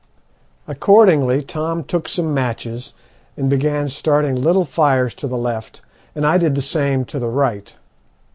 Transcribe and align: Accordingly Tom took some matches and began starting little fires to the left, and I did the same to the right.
Accordingly 0.67 1.43
Tom 1.43 1.83
took 1.83 2.07
some 2.09 2.33
matches 2.33 2.93
and 3.37 3.51
began 3.51 3.87
starting 3.87 4.35
little 4.35 4.65
fires 4.65 5.13
to 5.13 5.27
the 5.27 5.37
left, 5.37 5.81
and 6.15 6.25
I 6.25 6.39
did 6.39 6.55
the 6.55 6.61
same 6.63 7.05
to 7.05 7.19
the 7.19 7.29
right. 7.29 7.75